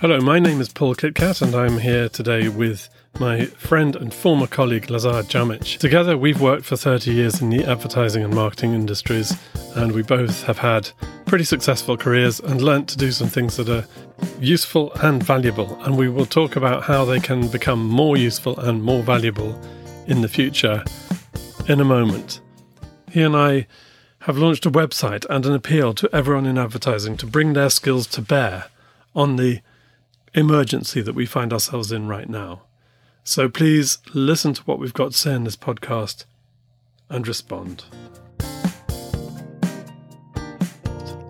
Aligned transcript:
Hello, 0.00 0.20
my 0.20 0.38
name 0.38 0.60
is 0.60 0.68
Paul 0.68 0.94
Kitcatt, 0.94 1.42
and 1.42 1.56
I'm 1.56 1.76
here 1.76 2.08
today 2.08 2.48
with 2.48 2.88
my 3.18 3.46
friend 3.46 3.96
and 3.96 4.14
former 4.14 4.46
colleague 4.46 4.90
Lazar 4.90 5.24
Dzamic. 5.24 5.78
Together, 5.78 6.16
we've 6.16 6.40
worked 6.40 6.66
for 6.66 6.76
30 6.76 7.12
years 7.12 7.42
in 7.42 7.50
the 7.50 7.64
advertising 7.64 8.22
and 8.22 8.32
marketing 8.32 8.74
industries, 8.74 9.36
and 9.74 9.90
we 9.90 10.02
both 10.02 10.44
have 10.44 10.58
had 10.58 10.88
pretty 11.26 11.42
successful 11.42 11.96
careers 11.96 12.38
and 12.38 12.62
learnt 12.62 12.88
to 12.90 12.96
do 12.96 13.10
some 13.10 13.26
things 13.26 13.56
that 13.56 13.68
are 13.68 13.84
useful 14.38 14.92
and 15.02 15.20
valuable. 15.20 15.76
And 15.82 15.98
we 15.98 16.08
will 16.08 16.26
talk 16.26 16.54
about 16.54 16.84
how 16.84 17.04
they 17.04 17.18
can 17.18 17.48
become 17.48 17.84
more 17.84 18.16
useful 18.16 18.56
and 18.60 18.80
more 18.80 19.02
valuable 19.02 19.60
in 20.06 20.20
the 20.20 20.28
future 20.28 20.84
in 21.66 21.80
a 21.80 21.84
moment. 21.84 22.40
He 23.10 23.22
and 23.22 23.34
I 23.34 23.66
have 24.20 24.38
launched 24.38 24.64
a 24.64 24.70
website 24.70 25.26
and 25.28 25.44
an 25.44 25.54
appeal 25.54 25.92
to 25.94 26.08
everyone 26.14 26.46
in 26.46 26.56
advertising 26.56 27.16
to 27.16 27.26
bring 27.26 27.54
their 27.54 27.68
skills 27.68 28.06
to 28.06 28.22
bear 28.22 28.66
on 29.12 29.34
the 29.34 29.60
emergency 30.38 31.00
that 31.02 31.14
we 31.14 31.26
find 31.26 31.52
ourselves 31.52 31.90
in 31.90 32.06
right 32.06 32.28
now. 32.28 32.62
So 33.24 33.48
please 33.48 33.98
listen 34.14 34.54
to 34.54 34.62
what 34.62 34.78
we've 34.78 34.94
got 34.94 35.10
to 35.10 35.18
say 35.18 35.34
in 35.34 35.44
this 35.44 35.56
podcast 35.56 36.24
and 37.10 37.26
respond. 37.26 37.84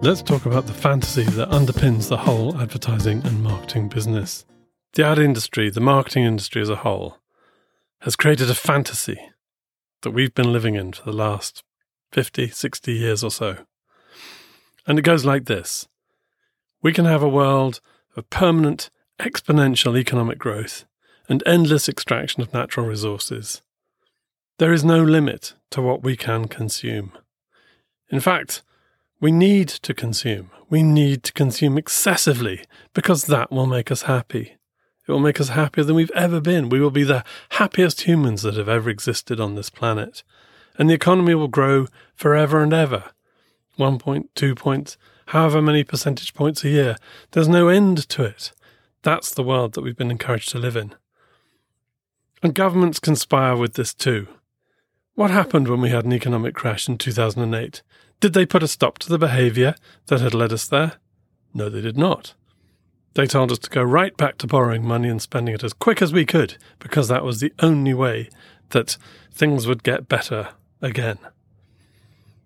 Let's 0.00 0.22
talk 0.22 0.46
about 0.46 0.66
the 0.66 0.74
fantasy 0.74 1.24
that 1.24 1.48
underpins 1.48 2.08
the 2.08 2.18
whole 2.18 2.56
advertising 2.60 3.24
and 3.24 3.42
marketing 3.42 3.88
business. 3.88 4.44
The 4.92 5.04
ad 5.04 5.18
industry, 5.18 5.70
the 5.70 5.80
marketing 5.80 6.24
industry 6.24 6.62
as 6.62 6.68
a 6.68 6.76
whole, 6.76 7.16
has 8.02 8.14
created 8.14 8.50
a 8.50 8.54
fantasy 8.54 9.18
that 10.02 10.10
we've 10.10 10.34
been 10.34 10.52
living 10.52 10.76
in 10.76 10.92
for 10.92 11.04
the 11.04 11.16
last 11.16 11.64
50, 12.12 12.48
60 12.48 12.92
years 12.92 13.24
or 13.24 13.30
so. 13.30 13.58
And 14.86 14.98
it 14.98 15.02
goes 15.02 15.24
like 15.24 15.46
this 15.46 15.88
We 16.82 16.92
can 16.92 17.06
have 17.06 17.22
a 17.22 17.28
world 17.28 17.80
of 18.16 18.28
permanent, 18.30 18.90
exponential 19.18 19.98
economic 19.98 20.38
growth 20.38 20.84
and 21.28 21.42
endless 21.46 21.88
extraction 21.88 22.42
of 22.42 22.52
natural 22.52 22.86
resources. 22.86 23.62
There 24.58 24.72
is 24.72 24.84
no 24.84 25.02
limit 25.02 25.54
to 25.70 25.82
what 25.82 26.02
we 26.02 26.16
can 26.16 26.48
consume. 26.48 27.12
In 28.10 28.20
fact, 28.20 28.62
we 29.20 29.30
need 29.30 29.68
to 29.68 29.94
consume. 29.94 30.50
We 30.70 30.82
need 30.82 31.22
to 31.24 31.32
consume 31.32 31.76
excessively 31.76 32.64
because 32.94 33.24
that 33.24 33.50
will 33.50 33.66
make 33.66 33.90
us 33.90 34.02
happy. 34.02 34.56
It 35.06 35.12
will 35.12 35.20
make 35.20 35.40
us 35.40 35.50
happier 35.50 35.84
than 35.84 35.96
we've 35.96 36.10
ever 36.14 36.40
been. 36.40 36.68
We 36.68 36.80
will 36.80 36.90
be 36.90 37.04
the 37.04 37.24
happiest 37.50 38.02
humans 38.02 38.42
that 38.42 38.56
have 38.56 38.68
ever 38.68 38.90
existed 38.90 39.40
on 39.40 39.54
this 39.54 39.70
planet. 39.70 40.22
And 40.78 40.88
the 40.88 40.94
economy 40.94 41.34
will 41.34 41.48
grow 41.48 41.86
forever 42.14 42.62
and 42.62 42.72
ever. 42.72 43.04
One 43.76 43.98
point, 43.98 44.30
two 44.34 44.54
points, 44.54 44.96
however 45.26 45.62
many 45.62 45.82
percentage 45.82 46.34
points 46.34 46.62
a 46.64 46.68
year. 46.68 46.96
There's 47.32 47.48
no 47.48 47.68
end 47.68 48.08
to 48.10 48.24
it. 48.24 48.52
That's 49.08 49.32
the 49.32 49.42
world 49.42 49.72
that 49.72 49.80
we've 49.80 49.96
been 49.96 50.10
encouraged 50.10 50.50
to 50.50 50.58
live 50.58 50.76
in. 50.76 50.94
And 52.42 52.54
governments 52.54 53.00
conspire 53.00 53.56
with 53.56 53.72
this 53.72 53.94
too. 53.94 54.28
What 55.14 55.30
happened 55.30 55.66
when 55.66 55.80
we 55.80 55.88
had 55.88 56.04
an 56.04 56.12
economic 56.12 56.54
crash 56.54 56.90
in 56.90 56.98
2008? 56.98 57.82
Did 58.20 58.34
they 58.34 58.44
put 58.44 58.62
a 58.62 58.68
stop 58.68 58.98
to 58.98 59.08
the 59.08 59.16
behaviour 59.16 59.74
that 60.08 60.20
had 60.20 60.34
led 60.34 60.52
us 60.52 60.68
there? 60.68 60.92
No, 61.54 61.70
they 61.70 61.80
did 61.80 61.96
not. 61.96 62.34
They 63.14 63.26
told 63.26 63.50
us 63.50 63.58
to 63.60 63.70
go 63.70 63.82
right 63.82 64.14
back 64.14 64.36
to 64.38 64.46
borrowing 64.46 64.86
money 64.86 65.08
and 65.08 65.22
spending 65.22 65.54
it 65.54 65.64
as 65.64 65.72
quick 65.72 66.02
as 66.02 66.12
we 66.12 66.26
could 66.26 66.58
because 66.78 67.08
that 67.08 67.24
was 67.24 67.40
the 67.40 67.54
only 67.60 67.94
way 67.94 68.28
that 68.72 68.98
things 69.32 69.66
would 69.66 69.82
get 69.82 70.10
better 70.10 70.50
again. 70.82 71.16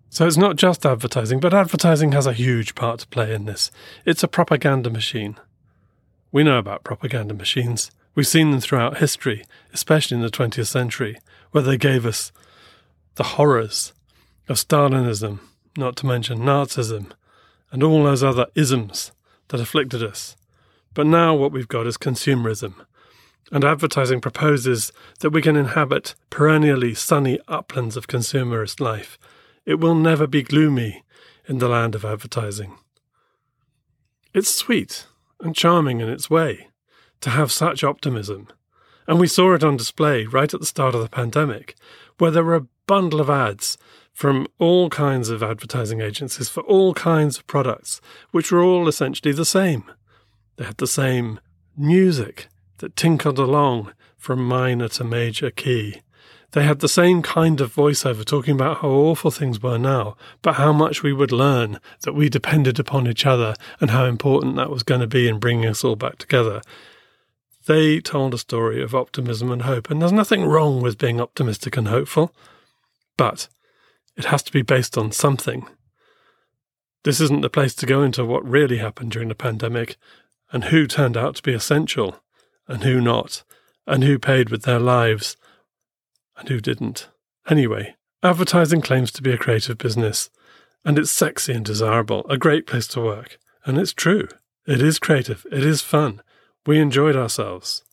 So 0.09 0.25
it's 0.25 0.37
not 0.37 0.55
just 0.55 0.85
advertising, 0.85 1.41
but 1.41 1.53
advertising 1.53 2.13
has 2.13 2.25
a 2.25 2.31
huge 2.31 2.73
part 2.73 3.01
to 3.01 3.07
play 3.09 3.33
in 3.33 3.43
this. 3.43 3.69
It's 4.05 4.23
a 4.23 4.29
propaganda 4.29 4.89
machine. 4.89 5.35
We 6.33 6.43
know 6.43 6.57
about 6.57 6.83
propaganda 6.83 7.35
machines. 7.35 7.91
We've 8.15 8.27
seen 8.27 8.49
them 8.49 8.59
throughout 8.59 8.97
history, 8.97 9.45
especially 9.71 10.15
in 10.15 10.23
the 10.23 10.29
20th 10.29 10.65
century, 10.65 11.19
where 11.51 11.63
they 11.63 11.77
gave 11.77 12.07
us 12.07 12.31
the 13.15 13.23
horrors 13.23 13.93
of 14.49 14.57
Stalinism, 14.57 15.39
not 15.77 15.95
to 15.97 16.07
mention 16.07 16.39
Nazism, 16.39 17.11
and 17.71 17.83
all 17.83 18.03
those 18.03 18.23
other 18.23 18.47
isms 18.55 19.11
that 19.49 19.61
afflicted 19.61 20.01
us. 20.01 20.35
But 20.95 21.05
now 21.05 21.35
what 21.35 21.51
we've 21.51 21.67
got 21.67 21.85
is 21.85 21.97
consumerism. 21.97 22.73
And 23.51 23.63
advertising 23.63 24.19
proposes 24.19 24.91
that 25.19 25.29
we 25.29 25.41
can 25.43 25.55
inhabit 25.55 26.15
perennially 26.31 26.95
sunny 26.95 27.39
uplands 27.47 27.95
of 27.95 28.07
consumerist 28.07 28.79
life 28.79 29.19
it 29.65 29.79
will 29.79 29.95
never 29.95 30.25
be 30.25 30.41
gloomy 30.41 31.03
in 31.47 31.59
the 31.59 31.69
land 31.69 31.93
of 31.93 32.03
advertising. 32.03 32.75
It's 34.33 34.49
sweet 34.49 35.05
and 35.43 35.55
charming 35.55 35.99
in 36.01 36.09
its 36.09 36.29
way 36.29 36.69
to 37.21 37.29
have 37.29 37.51
such 37.51 37.83
optimism. 37.83 38.47
And 39.07 39.19
we 39.19 39.27
saw 39.27 39.53
it 39.53 39.63
on 39.63 39.77
display 39.77 40.25
right 40.25 40.53
at 40.53 40.59
the 40.59 40.65
start 40.65 40.95
of 40.95 41.01
the 41.01 41.09
pandemic, 41.09 41.75
where 42.17 42.31
there 42.31 42.43
were 42.43 42.55
a 42.55 42.67
bundle 42.87 43.21
of 43.21 43.29
ads 43.29 43.77
from 44.13 44.47
all 44.59 44.89
kinds 44.89 45.29
of 45.29 45.43
advertising 45.43 46.01
agencies 46.01 46.49
for 46.49 46.61
all 46.63 46.93
kinds 46.93 47.37
of 47.37 47.47
products, 47.47 47.99
which 48.31 48.51
were 48.51 48.61
all 48.61 48.87
essentially 48.87 49.33
the 49.33 49.45
same. 49.45 49.83
They 50.55 50.65
had 50.65 50.77
the 50.77 50.87
same 50.87 51.39
music 51.75 52.47
that 52.77 52.95
tinkled 52.95 53.39
along 53.39 53.93
from 54.17 54.45
minor 54.45 54.87
to 54.89 55.03
major 55.03 55.49
key. 55.49 56.01
They 56.53 56.65
had 56.65 56.79
the 56.79 56.87
same 56.87 57.23
kind 57.23 57.59
of 57.61 57.73
voiceover 57.73 58.23
talking 58.23 58.53
about 58.53 58.81
how 58.81 58.89
awful 58.89 59.31
things 59.31 59.61
were 59.61 59.79
now, 59.79 60.15
but 60.43 60.53
how 60.53 60.71
much 60.71 61.01
we 61.01 61.11
would 61.11 61.31
learn 61.31 61.79
that 62.03 62.13
we 62.13 62.29
depended 62.29 62.79
upon 62.79 63.07
each 63.07 63.25
other 63.25 63.55
and 63.81 63.89
how 63.89 64.05
important 64.05 64.55
that 64.55 64.69
was 64.69 64.83
going 64.83 65.01
to 65.01 65.07
be 65.07 65.27
in 65.27 65.39
bringing 65.39 65.65
us 65.65 65.83
all 65.83 65.95
back 65.95 66.19
together. 66.19 66.61
They 67.65 67.99
told 67.99 68.35
a 68.35 68.37
story 68.37 68.83
of 68.83 68.93
optimism 68.93 69.51
and 69.51 69.63
hope, 69.63 69.89
and 69.89 69.99
there's 69.99 70.11
nothing 70.11 70.45
wrong 70.45 70.79
with 70.79 70.99
being 70.99 71.19
optimistic 71.19 71.75
and 71.75 71.87
hopeful, 71.87 72.35
but 73.17 73.47
it 74.15 74.25
has 74.25 74.43
to 74.43 74.51
be 74.51 74.61
based 74.61 74.95
on 74.95 75.11
something. 75.11 75.67
This 77.03 77.19
isn't 77.19 77.41
the 77.41 77.49
place 77.49 77.73
to 77.75 77.87
go 77.87 78.03
into 78.03 78.23
what 78.23 78.47
really 78.47 78.77
happened 78.77 79.11
during 79.11 79.29
the 79.29 79.35
pandemic 79.35 79.97
and 80.51 80.65
who 80.65 80.85
turned 80.85 81.17
out 81.17 81.35
to 81.37 81.41
be 81.41 81.53
essential 81.53 82.21
and 82.67 82.83
who 82.83 83.01
not, 83.01 83.43
and 83.87 84.03
who 84.03 84.19
paid 84.19 84.49
with 84.49 84.63
their 84.63 84.79
lives 84.79 85.35
and 86.37 86.49
who 86.49 86.59
didn't. 86.59 87.09
Anyway, 87.49 87.95
advertising 88.21 88.81
claims 88.81 89.11
to 89.11 89.21
be 89.21 89.31
a 89.31 89.37
creative 89.37 89.77
business, 89.77 90.29
and 90.85 90.97
it's 90.97 91.11
sexy 91.11 91.53
and 91.53 91.65
desirable, 91.65 92.25
a 92.29 92.37
great 92.37 92.67
place 92.67 92.87
to 92.87 93.01
work. 93.01 93.37
And 93.65 93.77
it's 93.77 93.93
true. 93.93 94.27
It 94.65 94.81
is 94.81 94.99
creative, 94.99 95.45
it 95.51 95.65
is 95.65 95.81
fun. 95.81 96.21
We 96.65 96.79
enjoyed 96.79 97.15
ourselves. 97.15 97.83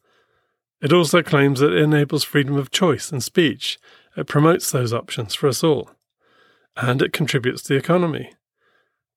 It 0.81 0.93
also 0.93 1.23
claims 1.23 1.61
that 1.61 1.73
it 1.73 1.83
enables 1.83 2.25
freedom 2.25 2.57
of 2.57 2.71
choice 2.71 3.13
and 3.13 3.23
speech. 3.23 3.79
It 4.17 4.27
promotes 4.27 4.71
those 4.71 4.93
options 4.93 5.35
for 5.35 5.49
us 5.49 5.63
all. 5.63 5.91
And 6.77 7.03
it 7.03 7.13
contributes 7.13 7.63
to 7.63 7.75
the 7.75 7.79
economy. 7.79 8.33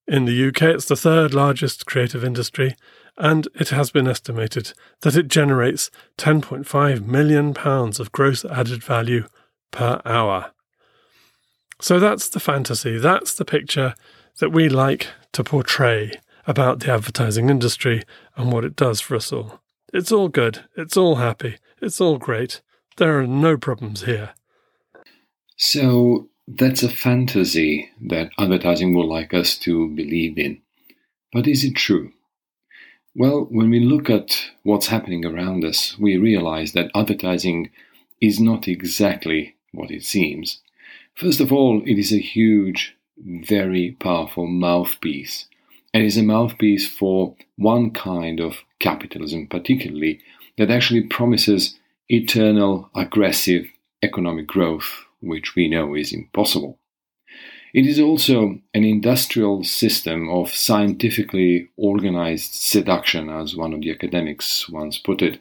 In 0.07 0.25
the 0.25 0.47
UK, 0.47 0.63
it's 0.63 0.85
the 0.85 0.95
third 0.95 1.33
largest 1.33 1.85
creative 1.85 2.23
industry, 2.23 2.75
and 3.17 3.47
it 3.55 3.69
has 3.69 3.91
been 3.91 4.07
estimated 4.07 4.73
that 5.01 5.15
it 5.15 5.27
generates 5.27 5.91
£10.5 6.17 7.05
million 7.05 7.53
of 7.57 8.11
gross 8.11 8.43
added 8.45 8.83
value 8.83 9.27
per 9.71 10.01
hour. 10.05 10.51
So 11.79 11.99
that's 11.99 12.29
the 12.29 12.39
fantasy, 12.39 12.97
that's 12.97 13.35
the 13.35 13.45
picture 13.45 13.95
that 14.39 14.51
we 14.51 14.69
like 14.69 15.07
to 15.33 15.43
portray 15.43 16.13
about 16.47 16.79
the 16.79 16.91
advertising 16.91 17.49
industry 17.49 18.03
and 18.35 18.51
what 18.51 18.65
it 18.65 18.75
does 18.75 18.99
for 18.99 19.15
us 19.15 19.31
all. 19.31 19.59
It's 19.93 20.11
all 20.11 20.27
good, 20.27 20.65
it's 20.75 20.97
all 20.97 21.15
happy, 21.15 21.57
it's 21.81 22.01
all 22.01 22.17
great. 22.17 22.61
There 22.97 23.19
are 23.19 23.27
no 23.27 23.57
problems 23.57 24.03
here. 24.03 24.33
So 25.57 26.29
that's 26.47 26.83
a 26.83 26.89
fantasy 26.89 27.89
that 28.09 28.31
advertising 28.39 28.93
would 28.95 29.05
like 29.07 29.33
us 29.33 29.57
to 29.59 29.89
believe 29.89 30.37
in. 30.37 30.61
But 31.31 31.47
is 31.47 31.63
it 31.63 31.75
true? 31.75 32.11
Well, 33.15 33.45
when 33.51 33.69
we 33.69 33.79
look 33.79 34.09
at 34.09 34.49
what's 34.63 34.87
happening 34.87 35.23
around 35.23 35.63
us, 35.63 35.95
we 35.99 36.17
realize 36.17 36.71
that 36.71 36.89
advertising 36.95 37.69
is 38.19 38.39
not 38.39 38.67
exactly 38.67 39.55
what 39.71 39.91
it 39.91 40.03
seems. 40.03 40.61
First 41.13 41.39
of 41.39 41.53
all, 41.53 41.83
it 41.85 41.99
is 41.99 42.11
a 42.11 42.17
huge, 42.17 42.95
very 43.23 43.91
powerful 43.99 44.47
mouthpiece. 44.47 45.47
It 45.93 46.01
is 46.01 46.17
a 46.17 46.23
mouthpiece 46.23 46.89
for 46.89 47.35
one 47.55 47.91
kind 47.91 48.39
of 48.39 48.63
capitalism, 48.79 49.45
particularly, 49.45 50.19
that 50.57 50.71
actually 50.71 51.03
promises 51.03 51.77
eternal, 52.09 52.89
aggressive 52.95 53.67
economic 54.01 54.47
growth, 54.47 55.05
which 55.21 55.55
we 55.55 55.67
know 55.67 55.93
is 55.93 56.11
impossible. 56.11 56.79
It 57.73 57.87
is 57.87 57.99
also 57.99 58.59
an 58.73 58.83
industrial 58.83 59.63
system 59.63 60.29
of 60.29 60.53
scientifically 60.53 61.69
organized 61.75 62.53
seduction, 62.53 63.29
as 63.29 63.55
one 63.55 63.73
of 63.73 63.81
the 63.81 63.91
academics 63.91 64.69
once 64.69 64.99
put 64.99 65.23
it, 65.23 65.39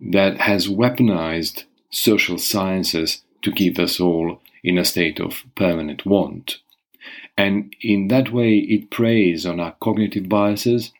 that 0.00 0.38
has 0.38 0.68
weaponized 0.68 1.64
social 1.90 2.38
sciences 2.38 3.22
to 3.42 3.52
keep 3.52 3.78
us 3.78 3.98
all 3.98 4.40
in 4.62 4.78
a 4.78 4.84
state 4.84 5.20
of 5.20 5.44
permanent 5.56 6.06
want. 6.06 6.58
And 7.36 7.74
in 7.80 8.08
that 8.08 8.32
way, 8.32 8.58
it 8.58 8.90
preys 8.90 9.44
on 9.44 9.58
our 9.58 9.74
cognitive 9.80 10.28
biases, 10.28 10.92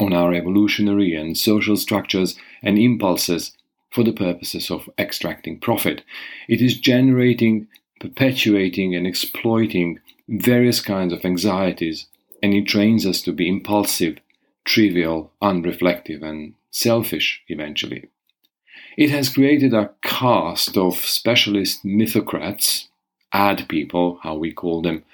on 0.00 0.14
our 0.14 0.32
evolutionary 0.32 1.14
and 1.14 1.36
social 1.36 1.76
structures 1.76 2.36
and 2.62 2.78
impulses 2.78 3.52
for 3.90 4.02
the 4.02 4.12
purposes 4.12 4.70
of 4.70 4.88
extracting 4.98 5.60
profit. 5.60 6.02
It 6.48 6.62
is 6.62 6.80
generating, 6.80 7.68
perpetuating, 8.00 8.96
and 8.96 9.06
exploiting 9.06 10.00
various 10.28 10.80
kinds 10.80 11.12
of 11.12 11.24
anxieties, 11.24 12.06
and 12.42 12.54
it 12.54 12.66
trains 12.66 13.06
us 13.06 13.22
to 13.22 13.32
be 13.32 13.48
impulsive, 13.48 14.18
trivial, 14.64 15.32
unreflective, 15.42 16.22
and 16.22 16.54
selfish 16.70 17.42
eventually. 17.48 18.08
It 18.96 19.10
has 19.10 19.28
created 19.28 19.72
a 19.72 19.90
caste 20.02 20.76
of 20.76 20.96
specialist 20.96 21.84
mythocrats, 21.84 22.88
ad 23.32 23.68
people, 23.68 24.18
how 24.22 24.36
we 24.36 24.52
call 24.52 24.82
them, 24.82 25.04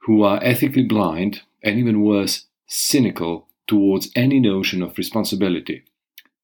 who 0.00 0.22
are 0.22 0.42
ethically 0.42 0.82
blind 0.82 1.42
and 1.62 1.78
even 1.78 2.02
worse, 2.02 2.46
cynical 2.66 3.46
towards 3.66 4.10
any 4.14 4.40
notion 4.40 4.82
of 4.82 4.98
responsibility. 4.98 5.82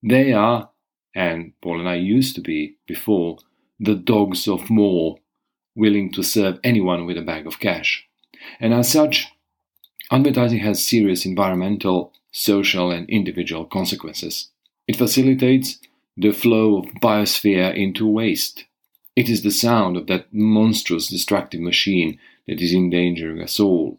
They 0.03 0.33
are, 0.33 0.71
and 1.15 1.53
Paul 1.61 1.81
and 1.81 1.89
I 1.89 1.97
used 1.97 2.35
to 2.37 2.41
be 2.41 2.77
before, 2.87 3.39
the 3.79 3.95
dogs 3.95 4.49
of 4.49 4.71
more, 4.71 5.19
willing 5.75 6.13
to 6.13 6.23
serve 6.23 6.59
anyone 6.65 7.07
with 7.07 7.17
a 7.17 7.23
bag 7.23 7.47
of 7.47 7.61
cash. 7.61 8.07
And 8.59 8.75
as 8.75 8.91
such, 8.91 9.29
advertising 10.11 10.61
has 10.61 10.85
serious 10.85 11.25
environmental, 11.25 12.13
social, 12.33 12.91
and 12.91 13.09
individual 13.09 13.65
consequences. 13.65 14.49
It 14.87 14.97
facilitates 14.97 15.79
the 16.17 16.33
flow 16.33 16.79
of 16.79 16.87
biosphere 17.03 17.75
into 17.75 18.07
waste. 18.07 18.65
It 19.17 19.29
is 19.29 19.43
the 19.43 19.51
sound 19.51 19.97
of 19.97 20.07
that 20.07 20.33
monstrous 20.33 21.09
destructive 21.09 21.61
machine 21.61 22.19
that 22.47 22.61
is 22.61 22.73
endangering 22.73 23.43
us 23.43 23.61
all. 23.61 23.99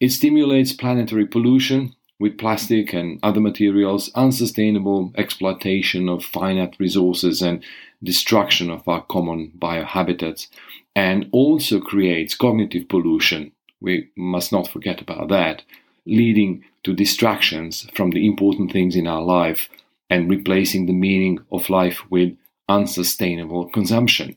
It 0.00 0.10
stimulates 0.10 0.72
planetary 0.72 1.26
pollution 1.26 1.94
with 2.18 2.38
plastic 2.38 2.92
and 2.92 3.18
other 3.22 3.40
materials, 3.40 4.10
unsustainable 4.14 5.12
exploitation 5.16 6.08
of 6.08 6.24
finite 6.24 6.76
resources, 6.78 7.42
and 7.42 7.64
destruction 8.02 8.70
of 8.70 8.86
our 8.86 9.02
common 9.02 9.52
biohabitats, 9.58 10.48
and 10.94 11.28
also 11.32 11.80
creates 11.80 12.34
cognitive 12.34 12.88
pollution. 12.88 13.52
We 13.80 14.10
must 14.16 14.52
not 14.52 14.68
forget 14.68 15.00
about 15.00 15.28
that, 15.28 15.62
leading 16.06 16.64
to 16.84 16.94
distractions 16.94 17.88
from 17.94 18.10
the 18.10 18.26
important 18.26 18.72
things 18.72 18.96
in 18.96 19.06
our 19.06 19.22
life 19.22 19.68
and 20.10 20.28
replacing 20.28 20.86
the 20.86 20.92
meaning 20.92 21.38
of 21.50 21.70
life 21.70 22.00
with 22.10 22.36
unsustainable 22.68 23.68
consumption. 23.70 24.36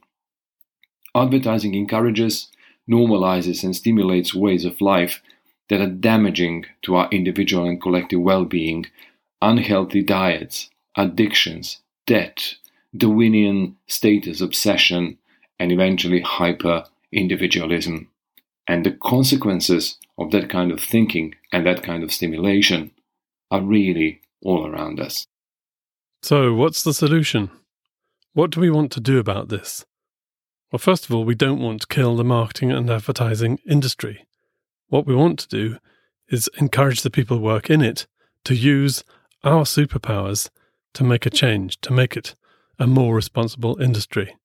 Advertising 1.16 1.76
encourages, 1.76 2.50
normalizes, 2.90 3.64
and 3.64 3.76
stimulates 3.76 4.34
ways 4.34 4.66
of 4.66 4.82
life 4.82 5.22
that 5.70 5.82
are 5.82 5.88
damaging 5.88 6.66
to 6.84 6.96
our 6.96 7.10
individual 7.10 7.68
and 7.68 7.82
collective 7.82 8.22
well 8.22 8.46
being, 8.46 8.86
unhealthy 9.42 10.04
diets, 10.04 10.70
addictions, 10.96 11.80
debt, 12.06 12.56
Darwinian 12.96 13.76
status 13.88 14.42
obsession, 14.42 15.18
and 15.60 15.72
eventually 15.72 16.22
hyper 16.22 16.86
individualism. 17.12 18.10
And 18.68 18.86
the 18.86 18.92
consequences 18.92 19.98
of 20.18 20.32
that 20.32 20.50
kind 20.50 20.72
of 20.72 20.80
thinking 20.80 21.36
and 21.52 21.66
that 21.66 21.84
kind 21.84 22.04
of 22.04 22.12
stimulation 22.12 22.92
are 23.52 23.62
really 23.62 24.22
all 24.42 24.68
around 24.68 25.00
us. 25.00 25.28
So, 26.22 26.54
what's 26.54 26.84
the 26.84 26.94
solution? 26.94 27.52
What 28.34 28.52
do 28.52 28.60
we 28.60 28.70
want 28.70 28.92
to 28.94 29.00
do 29.00 29.20
about 29.20 29.50
this? 29.50 29.86
Well, 30.72 30.80
first 30.80 31.06
of 31.06 31.14
all, 31.14 31.24
we 31.24 31.36
don't 31.36 31.62
want 31.62 31.82
to 31.82 31.88
kill 31.88 32.16
the 32.16 32.24
marketing 32.24 32.72
and 32.72 32.90
advertising 32.90 33.60
industry. 33.70 34.26
What 34.88 35.06
we 35.06 35.16
want 35.16 35.40
to 35.40 35.48
do 35.48 35.78
is 36.30 36.50
encourage 36.58 37.02
the 37.02 37.12
people 37.12 37.38
who 37.38 37.44
work 37.44 37.70
in 37.70 37.82
it 37.82 38.08
to 38.46 38.56
use 38.56 39.04
our 39.44 39.64
superpowers 39.64 40.50
to 40.94 41.04
make 41.04 41.26
a 41.26 41.30
change, 41.30 41.80
to 41.82 41.94
make 41.94 42.18
it 42.18 42.36
a 42.80 42.88
more 42.88 43.16
responsible 43.16 43.80
industry. 43.80 44.36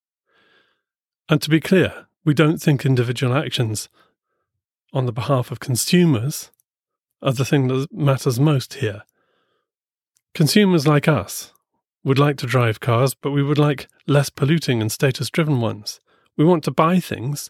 And 1.31 1.41
to 1.43 1.49
be 1.49 1.61
clear, 1.61 2.09
we 2.25 2.35
don't 2.35 2.61
think 2.61 2.85
individual 2.85 3.35
actions 3.35 3.89
on 4.93 5.07
the 5.07 5.13
behalf 5.13 5.53
of 5.53 5.61
consumers 5.61 6.51
are 7.23 7.33
the 7.33 7.45
thing 7.45 7.69
that 7.69 7.87
matters 7.93 8.41
most 8.41 8.75
here. 8.75 9.03
Consumers 10.35 10.89
like 10.89 11.07
us 11.07 11.53
would 12.03 12.19
like 12.19 12.37
to 12.39 12.49
drive 12.49 12.81
cars, 12.81 13.15
but 13.15 13.31
we 13.31 13.45
would 13.45 13.59
like 13.59 13.87
less 14.09 14.29
polluting 14.29 14.81
and 14.81 14.91
status 14.91 15.31
driven 15.31 15.61
ones. 15.61 16.01
We 16.37 16.45
want 16.45 16.65
to 16.65 16.73
buy 16.73 16.99
things, 16.99 17.49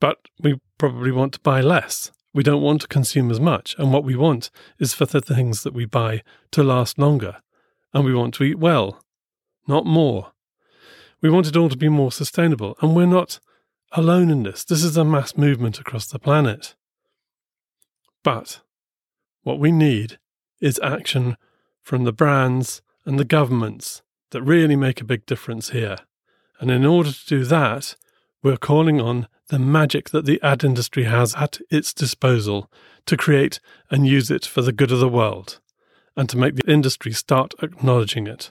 but 0.00 0.18
we 0.40 0.60
probably 0.76 1.12
want 1.12 1.34
to 1.34 1.40
buy 1.40 1.60
less. 1.60 2.10
We 2.34 2.42
don't 2.42 2.62
want 2.62 2.80
to 2.80 2.88
consume 2.88 3.30
as 3.30 3.38
much, 3.38 3.76
and 3.78 3.92
what 3.92 4.04
we 4.04 4.16
want 4.16 4.50
is 4.80 4.92
for 4.92 5.06
the 5.06 5.20
things 5.20 5.62
that 5.62 5.72
we 5.72 5.84
buy 5.84 6.22
to 6.50 6.64
last 6.64 6.98
longer. 6.98 7.36
And 7.94 8.04
we 8.04 8.12
want 8.14 8.34
to 8.34 8.44
eat 8.44 8.58
well, 8.58 9.04
not 9.68 9.86
more. 9.86 10.32
We 11.20 11.30
want 11.30 11.46
it 11.46 11.56
all 11.56 11.68
to 11.68 11.76
be 11.76 11.88
more 11.88 12.12
sustainable, 12.12 12.76
and 12.80 12.94
we're 12.94 13.06
not 13.06 13.40
alone 13.92 14.30
in 14.30 14.44
this. 14.44 14.64
This 14.64 14.84
is 14.84 14.96
a 14.96 15.04
mass 15.04 15.36
movement 15.36 15.78
across 15.78 16.06
the 16.06 16.18
planet. 16.18 16.74
But 18.22 18.60
what 19.42 19.58
we 19.58 19.72
need 19.72 20.18
is 20.60 20.80
action 20.82 21.36
from 21.82 22.04
the 22.04 22.12
brands 22.12 22.82
and 23.04 23.18
the 23.18 23.24
governments 23.24 24.02
that 24.30 24.42
really 24.42 24.76
make 24.76 25.00
a 25.00 25.04
big 25.04 25.24
difference 25.26 25.70
here. 25.70 25.96
And 26.60 26.70
in 26.70 26.84
order 26.84 27.12
to 27.12 27.26
do 27.26 27.44
that, 27.44 27.96
we're 28.42 28.56
calling 28.56 29.00
on 29.00 29.26
the 29.48 29.58
magic 29.58 30.10
that 30.10 30.26
the 30.26 30.40
ad 30.42 30.62
industry 30.62 31.04
has 31.04 31.34
at 31.34 31.58
its 31.70 31.92
disposal 31.94 32.70
to 33.06 33.16
create 33.16 33.58
and 33.90 34.06
use 34.06 34.30
it 34.30 34.44
for 34.44 34.62
the 34.62 34.72
good 34.72 34.92
of 34.92 35.00
the 35.00 35.08
world, 35.08 35.60
and 36.16 36.28
to 36.28 36.36
make 36.36 36.54
the 36.54 36.70
industry 36.70 37.12
start 37.12 37.54
acknowledging 37.62 38.26
it. 38.26 38.50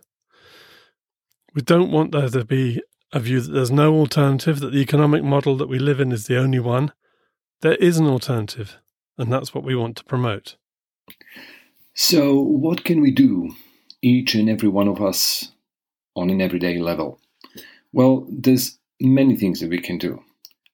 We 1.57 1.63
don't 1.63 1.89
want 1.89 2.11
there 2.11 2.29
to 2.29 2.45
be 2.45 2.83
a 3.11 3.19
view 3.19 3.41
that 3.41 3.51
there's 3.51 3.71
no 3.71 3.95
alternative, 3.95 4.59
that 4.59 4.73
the 4.73 4.77
economic 4.77 5.23
model 5.23 5.57
that 5.57 5.67
we 5.67 5.79
live 5.79 5.99
in 5.99 6.11
is 6.11 6.27
the 6.27 6.37
only 6.37 6.59
one. 6.59 6.91
There 7.61 7.73
is 7.77 7.97
an 7.97 8.05
alternative, 8.05 8.77
and 9.17 9.33
that's 9.33 9.55
what 9.55 9.63
we 9.63 9.75
want 9.75 9.97
to 9.97 10.03
promote. 10.03 10.55
So, 11.95 12.39
what 12.39 12.83
can 12.83 13.01
we 13.01 13.09
do 13.09 13.55
each 14.03 14.35
and 14.35 14.47
every 14.47 14.69
one 14.69 14.87
of 14.87 15.01
us 15.01 15.51
on 16.15 16.29
an 16.29 16.41
everyday 16.41 16.77
level? 16.77 17.19
Well, 17.91 18.27
there's 18.29 18.77
many 19.01 19.35
things 19.35 19.59
that 19.61 19.71
we 19.71 19.79
can 19.79 19.97
do. 19.97 20.21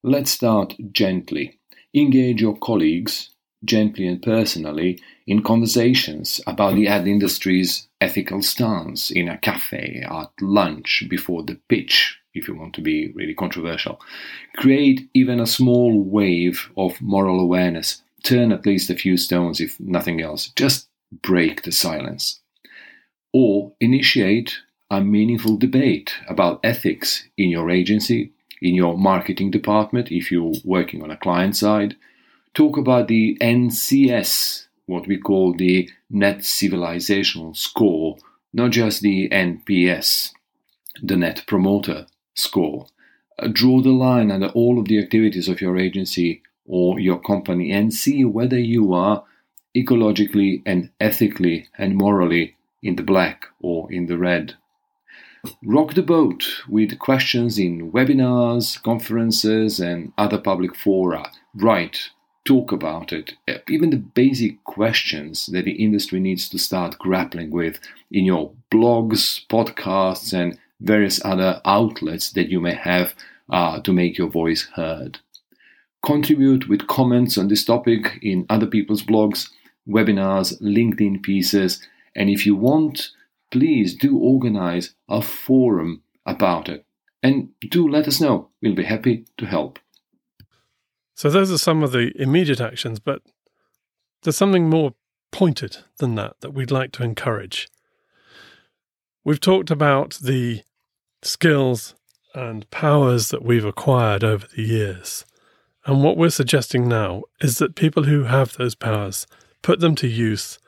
Let's 0.04 0.32
start 0.32 0.76
gently. 0.92 1.62
Engage 1.96 2.42
your 2.42 2.58
colleagues 2.58 3.30
gently 3.64 4.06
and 4.06 4.22
personally 4.22 5.00
in 5.28 5.44
conversations 5.44 6.42
about 6.46 6.76
the 6.76 6.90
ad 6.90 7.08
industry's 7.08 7.88
ethical 8.04 8.42
stance 8.42 9.10
in 9.10 9.30
a 9.30 9.38
cafe, 9.38 10.04
at 10.06 10.32
lunch, 10.42 11.06
before 11.10 11.44
the 11.44 11.58
pitch, 11.70 12.20
if 12.34 12.48
you 12.48 12.56
want 12.56 12.76
to 12.76 12.82
be 12.82 13.12
really 13.16 13.34
controversial. 13.34 14.02
Create 14.58 15.10
even 15.14 15.40
a 15.40 15.46
small 15.46 16.02
wave 16.02 16.70
of 16.76 17.02
moral 17.02 17.40
awareness. 17.40 18.02
Turn 18.24 18.52
at 18.52 18.66
least 18.66 18.90
a 18.90 18.96
few 18.96 19.16
stones, 19.16 19.62
if 19.62 19.80
nothing 19.80 20.22
else. 20.22 20.52
Just 20.56 20.90
break 21.22 21.64
the 21.64 21.72
silence 21.72 22.42
or 23.32 23.74
initiate 23.80 24.60
a 24.92 25.02
meaningful 25.02 25.58
debate 25.58 26.14
about 26.28 26.60
ethics 26.64 27.28
in 27.38 27.50
your 27.50 27.72
agency, 27.72 28.32
in 28.62 28.76
your 28.76 28.98
marketing 28.98 29.50
department, 29.50 30.12
if 30.12 30.32
you're 30.32 30.54
working 30.64 31.02
on 31.02 31.12
a 31.12 31.18
client 31.18 31.56
side. 31.56 31.96
Talk 32.54 32.78
about 32.78 33.08
the 33.08 33.38
NCS, 33.42 34.68
what 34.86 35.08
we 35.08 35.18
call 35.18 35.54
the 35.54 35.90
Net 36.16 36.40
Civilizational 36.42 37.58
Score, 37.58 38.18
not 38.54 38.70
just 38.70 39.02
the 39.02 39.28
NPS, 39.30 40.32
the 41.02 41.18
Net 41.18 41.44
Promoter 41.48 42.06
Score. 42.36 42.86
Uh, 43.40 43.48
draw 43.48 43.82
the 43.82 43.90
line 43.90 44.30
under 44.30 44.50
all 44.50 44.78
of 44.78 44.88
the 44.88 45.00
activities 45.00 45.50
of 45.50 45.60
your 45.60 45.76
agency 45.76 46.44
or 46.68 47.00
your 47.00 47.20
company 47.20 47.72
and 47.72 47.92
see 47.92 48.24
whether 48.24 48.60
you 48.60 48.94
are 48.94 49.24
ecologically 49.76 50.62
and 50.68 50.92
ethically 51.00 51.68
and 51.80 51.96
morally 51.96 52.56
in 52.84 52.96
the 52.96 53.02
black 53.02 53.48
or 53.60 53.92
in 53.92 54.06
the 54.06 54.18
red. 54.18 54.54
Rock 55.66 55.96
the 55.96 56.04
boat 56.04 56.46
with 56.70 57.00
questions 57.00 57.58
in 57.58 57.92
webinars, 57.92 58.82
conferences, 58.84 59.80
and 59.80 60.14
other 60.16 60.38
public 60.38 60.76
fora. 60.76 61.32
Write, 61.56 62.12
talk 62.46 62.72
about 62.72 63.14
it. 63.14 63.34
Even 63.70 63.90
the 63.90 63.98
basic 63.98 64.64
questions 64.64 65.48
that 65.48 65.66
the 65.66 65.72
industry 65.72 66.20
needs 66.20 66.50
to 66.50 66.60
start 66.60 67.00
grappling 67.00 67.52
with 67.52 67.80
in 68.12 68.26
your 68.26 68.52
blogs, 68.72 69.46
podcasts, 69.48 70.34
and 70.34 70.58
various 70.82 71.24
other 71.24 71.62
outlets 71.66 72.32
that 72.32 72.50
you 72.50 72.60
may 72.60 72.74
have 72.74 73.14
uh, 73.50 73.80
to 73.82 73.94
make 73.94 74.18
your 74.18 74.30
voice 74.30 74.68
heard. 74.76 75.20
Contribute 76.06 76.68
with 76.68 76.88
comments 76.88 77.38
on 77.38 77.48
this 77.48 77.64
topic 77.64 78.20
in 78.22 78.46
other 78.50 78.68
people's 78.68 79.04
blogs, 79.04 79.50
webinars, 79.88 80.62
LinkedIn 80.62 81.24
pieces, 81.24 81.82
and 82.16 82.30
if 82.30 82.46
you 82.46 82.56
want, 82.56 83.10
please 83.52 83.96
do 83.96 84.18
organize 84.18 84.94
a 85.08 85.22
forum 85.22 86.02
about 86.26 86.68
it. 86.68 86.86
And 87.22 87.50
do 87.70 87.88
let 87.88 88.08
us 88.08 88.20
know. 88.20 88.50
We'll 88.62 88.76
be 88.76 88.84
happy 88.84 89.26
to 89.38 89.46
help. 89.46 89.80
So, 91.16 91.30
those 91.30 91.52
are 91.52 91.58
some 91.58 91.84
of 91.84 91.92
the 91.92 92.12
immediate 92.20 92.62
actions, 92.62 93.00
but 93.00 93.22
there's 94.24 94.38
something 94.38 94.70
more 94.70 94.94
pointed 95.32 95.78
than 95.98 96.16
that 96.16 96.40
that 96.42 96.54
we'd 96.54 96.72
like 96.72 96.92
to 96.94 97.04
encourage. 97.04 97.68
We've 99.24 99.40
talked 99.40 99.72
about 99.72 100.20
the 100.22 100.64
skills 101.22 101.96
and 102.34 102.70
powers 102.72 103.30
that 103.30 103.44
we've 103.44 103.66
acquired 103.66 104.24
over 104.24 104.48
the 104.48 104.64
years. 104.64 105.26
And 105.86 106.04
what 106.04 106.18
we're 106.18 106.30
suggesting 106.30 106.88
now 106.88 107.24
is 107.42 107.58
that 107.58 107.76
people 107.76 108.04
who 108.04 108.24
have 108.24 108.54
those 108.54 108.76
powers 108.76 109.28
put 109.62 109.80
them 109.80 109.96
to 109.96 110.08
use 110.08 110.60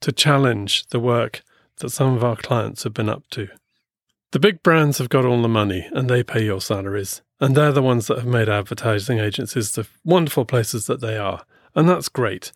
to 0.00 0.12
challenge 0.12 0.86
the 0.88 1.00
work 1.00 1.42
that 1.78 1.90
some 1.90 2.14
of 2.14 2.22
our 2.22 2.36
clients 2.36 2.82
have 2.82 2.94
been 2.94 3.08
up 3.08 3.24
to. 3.30 3.48
The 4.34 4.40
big 4.40 4.64
brands 4.64 4.98
have 4.98 5.10
got 5.10 5.24
all 5.24 5.40
the 5.40 5.48
money 5.48 5.88
and 5.92 6.10
they 6.10 6.24
pay 6.24 6.44
your 6.44 6.60
salaries, 6.60 7.22
and 7.38 7.54
they're 7.54 7.70
the 7.70 7.80
ones 7.80 8.08
that 8.08 8.18
have 8.18 8.26
made 8.26 8.48
advertising 8.48 9.20
agencies 9.20 9.70
the 9.70 9.86
wonderful 10.04 10.44
places 10.44 10.86
that 10.86 11.00
they 11.00 11.16
are. 11.16 11.44
And 11.76 11.88
that's 11.88 12.08
great. 12.08 12.50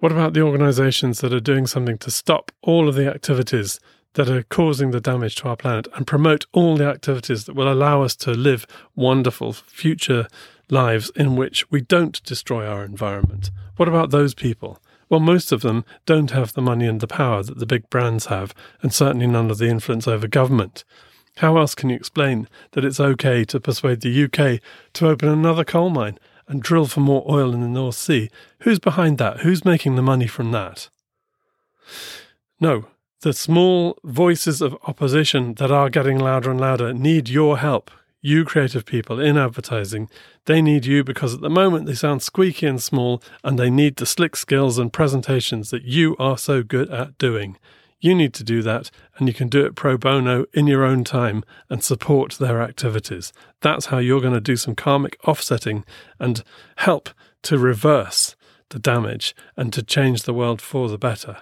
What 0.00 0.10
about 0.10 0.34
the 0.34 0.42
organizations 0.42 1.20
that 1.20 1.32
are 1.32 1.38
doing 1.38 1.68
something 1.68 1.98
to 1.98 2.10
stop 2.10 2.50
all 2.62 2.88
of 2.88 2.96
the 2.96 3.08
activities 3.08 3.78
that 4.14 4.28
are 4.28 4.42
causing 4.42 4.90
the 4.90 5.00
damage 5.00 5.36
to 5.36 5.48
our 5.48 5.56
planet 5.56 5.86
and 5.94 6.04
promote 6.04 6.46
all 6.52 6.76
the 6.76 6.88
activities 6.88 7.44
that 7.44 7.54
will 7.54 7.72
allow 7.72 8.02
us 8.02 8.16
to 8.16 8.32
live 8.32 8.66
wonderful 8.96 9.52
future 9.52 10.26
lives 10.68 11.12
in 11.14 11.36
which 11.36 11.70
we 11.70 11.80
don't 11.80 12.24
destroy 12.24 12.66
our 12.66 12.84
environment? 12.84 13.52
What 13.76 13.88
about 13.88 14.10
those 14.10 14.34
people? 14.34 14.80
Well, 15.08 15.20
most 15.20 15.52
of 15.52 15.62
them 15.62 15.84
don't 16.06 16.30
have 16.30 16.52
the 16.52 16.62
money 16.62 16.86
and 16.86 17.00
the 17.00 17.06
power 17.06 17.42
that 17.42 17.58
the 17.58 17.66
big 17.66 17.88
brands 17.90 18.26
have, 18.26 18.54
and 18.82 18.92
certainly 18.92 19.26
none 19.26 19.50
of 19.50 19.58
the 19.58 19.68
influence 19.68 20.08
over 20.08 20.26
government. 20.26 20.84
How 21.38 21.56
else 21.56 21.74
can 21.74 21.90
you 21.90 21.96
explain 21.96 22.48
that 22.72 22.84
it's 22.84 23.00
okay 23.00 23.44
to 23.44 23.60
persuade 23.60 24.00
the 24.00 24.24
UK 24.24 24.60
to 24.94 25.08
open 25.08 25.28
another 25.28 25.64
coal 25.64 25.90
mine 25.90 26.18
and 26.46 26.62
drill 26.62 26.86
for 26.86 27.00
more 27.00 27.24
oil 27.28 27.52
in 27.52 27.60
the 27.60 27.68
North 27.68 27.96
Sea? 27.96 28.30
Who's 28.60 28.78
behind 28.78 29.18
that? 29.18 29.40
Who's 29.40 29.64
making 29.64 29.96
the 29.96 30.02
money 30.02 30.26
from 30.26 30.52
that? 30.52 30.88
No, 32.60 32.86
the 33.22 33.32
small 33.32 33.98
voices 34.04 34.60
of 34.60 34.76
opposition 34.86 35.54
that 35.54 35.70
are 35.70 35.90
getting 35.90 36.18
louder 36.18 36.50
and 36.50 36.60
louder 36.60 36.94
need 36.94 37.28
your 37.28 37.58
help 37.58 37.90
you 38.24 38.42
creative 38.42 38.86
people 38.86 39.20
in 39.20 39.36
advertising, 39.36 40.08
they 40.46 40.62
need 40.62 40.86
you 40.86 41.04
because 41.04 41.34
at 41.34 41.42
the 41.42 41.50
moment 41.50 41.84
they 41.84 41.94
sound 41.94 42.22
squeaky 42.22 42.66
and 42.66 42.82
small 42.82 43.22
and 43.42 43.58
they 43.58 43.68
need 43.68 43.96
the 43.96 44.06
slick 44.06 44.34
skills 44.34 44.78
and 44.78 44.94
presentations 44.94 45.68
that 45.68 45.82
you 45.82 46.16
are 46.18 46.38
so 46.38 46.62
good 46.62 46.90
at 46.90 47.18
doing. 47.18 47.58
You 48.00 48.14
need 48.14 48.32
to 48.34 48.42
do 48.42 48.62
that 48.62 48.90
and 49.18 49.28
you 49.28 49.34
can 49.34 49.48
do 49.48 49.66
it 49.66 49.74
pro 49.74 49.98
bono 49.98 50.46
in 50.54 50.66
your 50.66 50.84
own 50.84 51.04
time 51.04 51.44
and 51.68 51.84
support 51.84 52.32
their 52.34 52.62
activities. 52.62 53.34
That's 53.60 53.86
how 53.86 53.98
you're 53.98 54.22
going 54.22 54.32
to 54.32 54.40
do 54.40 54.56
some 54.56 54.74
karmic 54.74 55.18
offsetting 55.28 55.84
and 56.18 56.42
help 56.76 57.10
to 57.42 57.58
reverse 57.58 58.36
the 58.70 58.78
damage 58.78 59.36
and 59.54 59.70
to 59.74 59.82
change 59.82 60.22
the 60.22 60.34
world 60.34 60.62
for 60.62 60.88
the 60.88 60.98
better. 60.98 61.38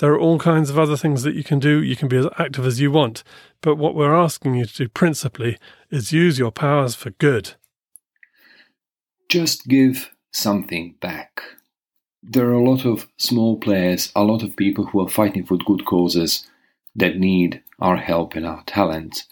There 0.00 0.14
are 0.14 0.18
all 0.18 0.38
kinds 0.38 0.70
of 0.70 0.78
other 0.78 0.96
things 0.96 1.24
that 1.24 1.34
you 1.34 1.44
can 1.44 1.58
do. 1.58 1.82
You 1.82 1.94
can 1.94 2.08
be 2.08 2.16
as 2.16 2.26
active 2.38 2.64
as 2.64 2.80
you 2.80 2.90
want. 2.90 3.22
But 3.60 3.76
what 3.76 3.94
we're 3.94 4.14
asking 4.14 4.54
you 4.54 4.64
to 4.64 4.74
do 4.74 4.88
principally 4.88 5.58
is 5.90 6.10
use 6.10 6.38
your 6.38 6.50
powers 6.50 6.94
for 6.94 7.10
good. 7.10 7.52
Just 9.28 9.68
give 9.68 10.10
something 10.32 10.94
back. 11.02 11.42
There 12.22 12.48
are 12.48 12.54
a 12.54 12.64
lot 12.64 12.86
of 12.86 13.08
small 13.18 13.58
players, 13.58 14.10
a 14.16 14.24
lot 14.24 14.42
of 14.42 14.56
people 14.56 14.86
who 14.86 15.00
are 15.00 15.08
fighting 15.08 15.44
for 15.44 15.58
good 15.58 15.84
causes 15.84 16.48
that 16.96 17.18
need 17.18 17.62
our 17.78 17.98
help 17.98 18.34
and 18.36 18.46
our 18.46 18.62
talent. 18.64 19.24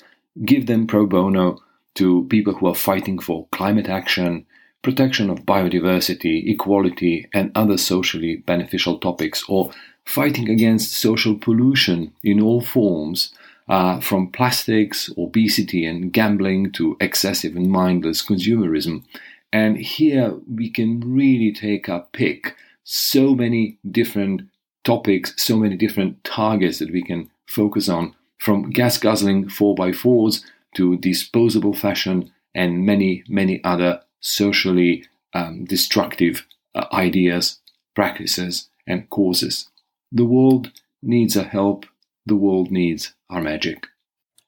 Give 0.44 0.66
them 0.66 0.86
pro 0.86 1.06
bono 1.06 1.60
to 1.94 2.26
people 2.28 2.52
who 2.52 2.66
are 2.66 2.74
fighting 2.74 3.18
for 3.18 3.48
climate 3.52 3.88
action, 3.88 4.44
protection 4.82 5.30
of 5.30 5.46
biodiversity, 5.46 6.46
equality, 6.46 7.26
and 7.32 7.52
other 7.54 7.78
socially 7.78 8.36
beneficial 8.36 8.98
topics, 8.98 9.42
or 9.48 9.70
fighting 10.08 10.48
against 10.48 10.94
social 10.94 11.36
pollution 11.36 12.10
in 12.24 12.40
all 12.40 12.62
forms, 12.62 13.30
uh, 13.68 14.00
from 14.00 14.32
plastics, 14.32 15.10
obesity, 15.18 15.84
and 15.84 16.12
gambling 16.12 16.72
to 16.72 16.96
excessive 16.98 17.54
and 17.54 17.70
mindless 17.70 18.24
consumerism. 18.24 19.04
And 19.52 19.76
here 19.76 20.34
we 20.52 20.70
can 20.70 21.00
really 21.00 21.52
take 21.52 21.88
a 21.88 22.06
pick 22.12 22.56
so 22.84 23.34
many 23.34 23.76
different 23.90 24.42
topics, 24.82 25.34
so 25.36 25.58
many 25.58 25.76
different 25.76 26.24
targets 26.24 26.78
that 26.78 26.90
we 26.90 27.02
can 27.02 27.30
focus 27.46 27.90
on, 27.90 28.14
from 28.38 28.70
gas 28.70 28.96
guzzling 28.96 29.44
4x4s 29.44 30.42
to 30.76 30.96
disposable 30.96 31.74
fashion 31.74 32.32
and 32.54 32.86
many, 32.86 33.24
many 33.28 33.62
other 33.62 34.00
socially 34.20 35.04
um, 35.34 35.66
destructive 35.66 36.46
uh, 36.74 36.86
ideas, 36.94 37.58
practices, 37.94 38.70
and 38.86 39.10
causes. 39.10 39.68
The 40.10 40.24
world 40.24 40.72
needs 41.02 41.36
our 41.36 41.44
help. 41.44 41.86
The 42.26 42.36
world 42.36 42.70
needs 42.70 43.14
our 43.30 43.40
magic. 43.40 43.86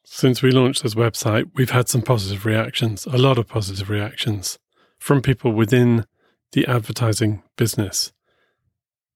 Since 0.05 0.43
we 0.43 0.51
launched 0.51 0.83
this 0.83 0.95
website, 0.95 1.51
we've 1.55 1.71
had 1.71 1.89
some 1.89 2.03
positive 2.03 2.45
reactions, 2.45 3.07
a 3.07 3.19
lot 3.19 3.39
of 3.39 3.47
positive 3.47 3.91
reactions 3.91 4.59
from 4.99 5.23
people 5.23 5.53
within 5.53 6.07
the 6.53 6.67
advertising 6.67 7.43
business. 7.57 8.13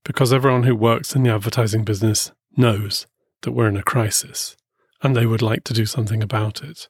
Because 0.05 0.33
everyone 0.33 0.65
who 0.65 0.77
works 0.77 1.17
in 1.17 1.23
the 1.23 1.35
advertising 1.35 1.85
business 1.85 2.31
knows 2.57 3.07
that 3.43 3.53
we're 3.53 3.69
in 3.69 3.77
a 3.77 3.83
crisis 3.83 4.57
and 5.03 5.17
they 5.17 5.27
would 5.27 5.43
like 5.43 5.65
to 5.65 5.75
do 5.75 5.87
something 5.87 6.23
about 6.23 6.63
it. 6.63 6.89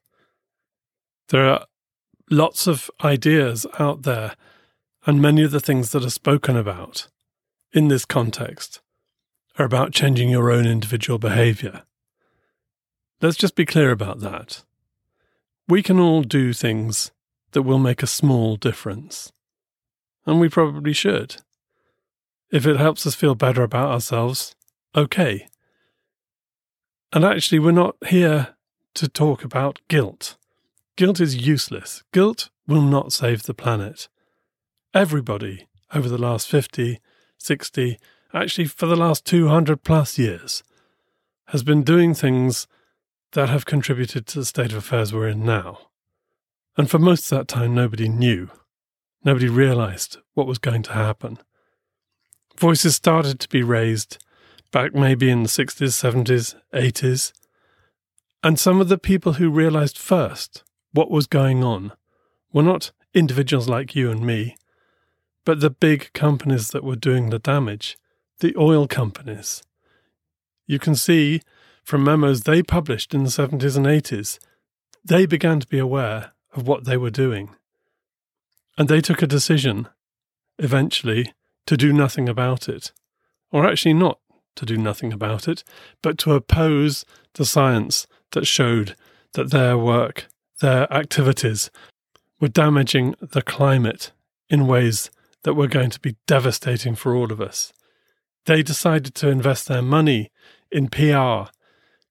There 1.29 1.49
are 1.49 1.67
lots 2.31 2.67
of 2.67 2.91
ideas 3.03 3.67
out 3.79 4.03
there, 4.03 4.37
and 5.07 5.21
many 5.21 5.43
of 5.43 5.51
the 5.51 5.61
things 5.61 5.91
that 5.91 6.05
are 6.05 6.11
spoken 6.11 6.57
about 6.57 7.09
in 7.73 7.89
this 7.89 8.05
context 8.05 8.81
are 9.59 9.65
about 9.65 9.93
changing 9.93 10.29
your 10.29 10.51
own 10.51 10.67
individual 10.67 11.19
behavior. 11.19 11.83
Let's 13.21 13.37
just 13.37 13.55
be 13.55 13.65
clear 13.65 13.91
about 13.91 14.21
that. 14.21 14.65
We 15.69 15.83
can 15.83 15.99
all 15.99 16.23
do 16.23 16.53
things 16.53 17.13
that 17.53 17.63
will 17.63 17.79
make 17.79 18.03
a 18.03 18.07
small 18.07 18.57
difference. 18.57 19.33
And 20.27 20.41
we 20.41 20.49
probably 20.49 20.93
should. 20.93 21.37
If 22.51 22.67
it 22.67 22.77
helps 22.77 23.07
us 23.07 23.15
feel 23.15 23.35
better 23.35 23.63
about 23.63 23.91
ourselves, 23.91 24.55
okay. 24.95 25.49
And 27.13 27.25
actually, 27.25 27.59
we're 27.61 27.73
not 27.73 27.97
here 28.07 28.57
to 28.95 29.09
talk 29.09 29.45
about 29.45 29.81
guilt. 29.89 30.37
Guilt 30.97 31.21
is 31.21 31.47
useless. 31.47 32.03
Guilt 32.13 32.51
will 32.67 32.83
not 32.83 33.13
save 33.13 33.45
the 33.45 33.55
planet. 33.55 34.09
Everybody 34.93 35.67
over 35.95 36.09
the 36.09 36.19
last 36.19 36.49
50, 36.49 37.01
60, 37.39 37.99
actually 38.35 38.67
for 38.67 38.87
the 38.87 38.97
last 38.97 39.25
200 39.25 39.83
plus 39.85 40.19
years, 40.19 40.63
has 41.49 41.63
been 41.63 41.83
doing 41.83 42.15
things 42.15 42.67
that 43.33 43.49
have 43.49 43.65
contributed 43.65 44.27
to 44.27 44.41
the 44.41 44.45
state 44.45 44.73
of 44.73 44.79
affairs 44.79 45.13
we're 45.13 45.29
in 45.29 45.45
now. 45.45 45.79
And 46.77 46.91
for 46.91 46.99
most 46.99 47.31
of 47.31 47.39
that 47.39 47.49
time, 47.49 47.75
nobody 47.75 48.09
knew. 48.09 48.51
Nobody 49.25 49.49
realized 49.49 50.19
what 50.35 50.47
was 50.47 50.59
going 50.59 50.83
to 50.85 50.93
happen. 50.93 51.39
Voices 52.59 52.97
started 52.97 53.41
to 53.41 53.49
be 53.49 53.63
raised 53.63 54.19
back 54.73 54.95
maybe 54.95 55.31
in 55.31 55.45
the 55.45 55.49
60s, 55.49 55.93
70s, 55.93 56.55
80s. 56.73 57.33
And 58.43 58.59
some 58.59 58.81
of 58.81 58.89
the 58.89 58.99
people 58.99 59.35
who 59.35 59.51
realized 59.51 59.97
first 59.97 60.65
what 60.93 61.11
was 61.11 61.27
going 61.27 61.63
on 61.63 61.93
were 62.53 62.63
not 62.63 62.93
individuals 63.15 63.69
like 63.69 63.95
you 63.95 64.11
and 64.11 64.27
me, 64.27 64.57
but 65.45 65.61
the 65.61 65.71
big 65.71 66.13
companies 66.13 66.71
that 66.71 66.85
were 66.85 66.97
doing 66.97 67.31
the 67.31 67.39
damage 67.39 67.97
the 68.41 68.55
oil 68.57 68.87
companies. 68.87 69.63
You 70.67 70.79
can 70.79 70.95
see 70.95 71.43
from 71.85 72.03
memos 72.03 72.43
they 72.43 72.63
published 72.63 73.15
in 73.15 73.25
the 73.25 73.31
70s 73.31 73.77
and 73.77 73.87
80s, 73.87 74.39
they 75.05 75.27
began 75.27 75.61
to 75.61 75.67
be 75.67 75.79
aware 75.79 76.33
of 76.55 76.67
what 76.67 76.85
they 76.85 76.97
were 76.97 77.11
doing. 77.11 77.51
And 78.79 78.89
they 78.89 79.01
took 79.01 79.23
a 79.23 79.27
decision, 79.27 79.89
eventually, 80.59 81.33
to 81.67 81.77
do 81.77 81.93
nothing 81.93 82.29
about 82.29 82.69
it. 82.69 82.93
Or 83.53 83.67
actually, 83.67 83.95
not 83.95 84.19
to 84.57 84.65
do 84.65 84.77
nothing 84.77 85.13
about 85.13 85.47
it, 85.47 85.63
but 86.03 86.17
to 86.19 86.33
oppose 86.33 87.05
the 87.35 87.45
science 87.45 88.07
that 88.33 88.47
showed 88.47 88.97
that 89.35 89.51
their 89.51 89.77
work, 89.77 90.27
their 90.61 90.93
activities, 90.93 91.71
were 92.41 92.49
damaging 92.49 93.15
the 93.21 93.43
climate 93.43 94.13
in 94.49 94.67
ways 94.67 95.11
that 95.43 95.55
were 95.55 95.69
going 95.69 95.91
to 95.91 96.01
be 96.01 96.17
devastating 96.27 96.95
for 96.95 97.15
all 97.15 97.31
of 97.31 97.41
us 97.41 97.73
they 98.47 98.63
decided 98.63 99.15
to 99.17 99.29
invest 99.29 99.69
their 99.69 99.83
money 99.83 100.31
in 100.71 100.89
PR 100.89 101.51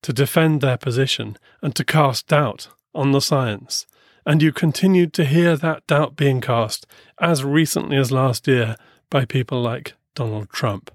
to 0.01 0.13
defend 0.13 0.61
their 0.61 0.77
position 0.77 1.37
and 1.61 1.75
to 1.75 1.83
cast 1.83 2.27
doubt 2.27 2.69
on 2.93 3.11
the 3.11 3.21
science. 3.21 3.85
And 4.25 4.41
you 4.41 4.51
continued 4.51 5.13
to 5.13 5.25
hear 5.25 5.57
that 5.57 5.85
doubt 5.87 6.15
being 6.15 6.41
cast 6.41 6.85
as 7.19 7.43
recently 7.43 7.97
as 7.97 8.11
last 8.11 8.47
year 8.47 8.75
by 9.09 9.25
people 9.25 9.61
like 9.61 9.93
Donald 10.15 10.49
Trump. 10.49 10.91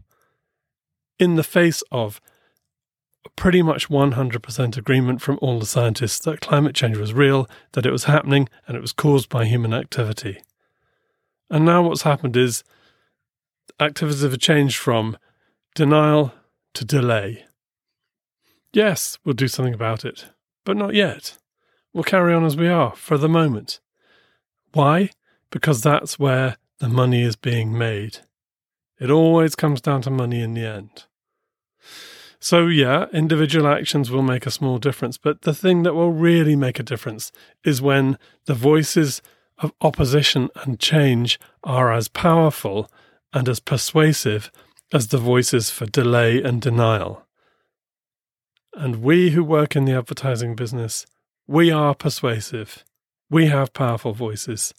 In 1.19 1.37
the 1.37 1.43
face 1.43 1.83
of 1.91 2.21
pretty 3.37 3.63
much 3.63 3.89
100% 3.89 4.77
agreement 4.77 5.21
from 5.21 5.39
all 5.43 5.59
the 5.59 5.67
scientists 5.67 6.19
that 6.21 6.41
climate 6.41 6.75
change 6.75 6.97
was 6.97 7.13
real, 7.13 7.49
that 7.73 7.87
it 7.87 7.91
was 7.91 8.05
happening, 8.05 8.49
and 8.67 8.77
it 8.77 8.81
was 8.81 8.93
caused 8.93 9.29
by 9.29 9.45
human 9.45 9.75
activity. 9.75 10.41
And 11.51 11.65
now 11.65 11.83
what's 11.83 12.03
happened 12.03 12.37
is 12.37 12.65
activities 13.81 14.23
have 14.23 14.39
changed 14.39 14.77
from 14.77 15.17
denial 15.79 16.33
to 16.75 16.85
delay. 16.85 17.45
Yes, 18.73 19.17
we'll 19.25 19.35
do 19.35 19.47
something 19.47 19.73
about 19.73 20.05
it, 20.05 20.27
but 20.65 20.77
not 20.77 20.93
yet. 20.93 21.39
We'll 21.95 22.03
carry 22.03 22.35
on 22.35 22.45
as 22.45 22.57
we 22.57 22.67
are 22.67 22.97
for 22.97 23.17
the 23.17 23.29
moment. 23.29 23.79
Why? 24.73 25.11
Because 25.53 25.81
that's 25.81 26.19
where 26.19 26.57
the 26.81 26.89
money 26.89 27.23
is 27.23 27.37
being 27.37 27.79
made. 27.79 28.19
It 28.99 29.09
always 29.09 29.55
comes 29.55 29.81
down 29.81 30.03
to 30.03 30.11
money 30.11 30.43
in 30.43 30.55
the 30.55 30.67
end. 30.67 31.05
So, 32.41 32.67
yeah, 32.67 33.07
individual 33.13 33.69
actions 33.69 34.11
will 34.11 34.23
make 34.23 34.47
a 34.47 34.51
small 34.51 34.79
difference, 34.79 35.17
but 35.17 35.43
the 35.43 35.55
thing 35.55 35.85
that 35.85 35.95
will 35.95 36.11
really 36.11 36.57
make 36.57 36.81
a 36.81 36.91
difference 36.93 37.31
is 37.65 37.81
when 37.81 38.19
the 38.47 38.55
voices 38.55 39.23
of 39.59 39.73
opposition 39.81 40.49
and 40.65 40.81
change 40.81 41.39
are 41.63 41.93
as 41.93 42.09
powerful 42.09 42.91
and 43.33 43.49
as 43.49 43.61
persuasive 43.61 44.51
as 44.93 45.09
the 45.09 45.19
voices 45.19 45.71
for 45.71 45.87
delay 45.87 46.43
and 46.43 46.61
denial. 46.61 47.27
And 48.75 49.03
we 49.03 49.31
who 49.31 49.45
work 49.45 49.77
in 49.77 49.85
the 49.85 49.97
advertising 49.97 50.55
business, 50.55 51.05
we 51.47 51.71
are 51.71 51.95
persuasive. 51.95 52.85
We 53.31 53.47
have 53.47 53.73
powerful 53.73 54.13
voices. 54.13 54.73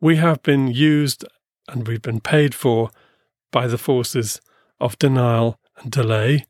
We 0.00 0.16
have 0.16 0.42
been 0.42 0.68
used 0.68 1.24
and 1.68 1.86
we've 1.86 2.02
been 2.02 2.20
paid 2.20 2.54
for 2.54 2.90
by 3.50 3.66
the 3.66 3.78
forces 3.78 4.40
of 4.78 4.98
denial 4.98 5.58
and 5.78 5.90
delay. 5.90 6.44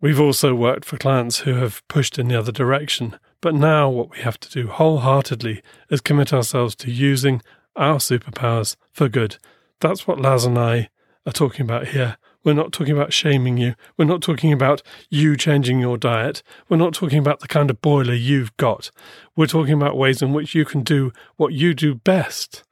We've 0.00 0.20
also 0.20 0.54
worked 0.54 0.84
for 0.84 0.96
clients 0.96 1.40
who 1.40 1.54
have 1.54 1.86
pushed 1.88 2.18
in 2.18 2.28
the 2.28 2.38
other 2.38 2.52
direction, 2.52 3.18
but 3.40 3.54
now 3.54 3.88
what 3.88 4.10
we 4.10 4.18
have 4.18 4.40
to 4.40 4.50
do 4.50 4.68
wholeheartedly 4.68 5.62
is 5.90 6.00
commit 6.00 6.32
ourselves 6.32 6.74
to 6.76 6.90
using 6.90 7.42
our 7.76 7.96
superpowers 7.96 8.76
for 8.92 9.08
good. 9.08 9.36
That's 9.80 10.06
what 10.06 10.20
Laz 10.20 10.44
and 10.44 10.58
I 10.58 10.88
are 11.26 11.32
talking 11.32 11.64
about 11.64 11.88
here. 11.88 12.16
We're 12.44 12.54
not 12.54 12.72
talking 12.72 12.94
about 12.94 13.12
shaming 13.12 13.56
you. 13.56 13.74
We're 13.96 14.04
not 14.04 14.22
talking 14.22 14.52
about 14.52 14.82
you 15.10 15.36
changing 15.36 15.78
your 15.78 15.96
diet. 15.96 16.42
We're 16.68 16.76
not 16.76 16.94
talking 16.94 17.18
about 17.18 17.40
the 17.40 17.48
kind 17.48 17.70
of 17.70 17.80
boiler 17.80 18.14
you've 18.14 18.56
got. 18.56 18.90
We're 19.36 19.46
talking 19.46 19.74
about 19.74 19.96
ways 19.96 20.22
in 20.22 20.32
which 20.32 20.54
you 20.54 20.64
can 20.64 20.82
do 20.82 21.12
what 21.36 21.52
you 21.52 21.72
do 21.74 21.94
best 21.94 22.64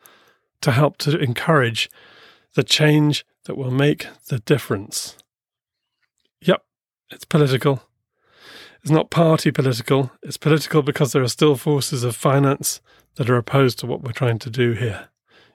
to 0.63 0.73
help 0.73 0.99
to 0.99 1.19
encourage 1.19 1.89
the 2.55 2.65
change 2.65 3.25
that 3.45 3.57
will 3.57 3.71
make 3.71 4.09
the 4.29 4.41
difference. 4.41 5.17
Yep, 6.43 6.65
it's 7.11 7.25
political. 7.25 7.83
It's 8.83 8.91
not 8.91 9.11
party 9.11 9.53
political. 9.53 10.11
It's 10.23 10.37
political 10.37 10.83
because 10.83 11.13
there 11.13 11.23
are 11.23 11.29
still 11.29 11.55
forces 11.55 12.03
of 12.03 12.17
finance 12.17 12.81
that 13.17 13.31
are 13.31 13.37
opposed 13.37 13.79
to 13.81 13.87
what 13.87 14.03
we're 14.03 14.13
trying 14.13 14.39
to 14.41 14.51
do 14.51 14.73
here. 14.73 15.11